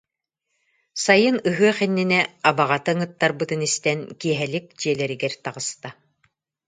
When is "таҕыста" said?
5.43-5.89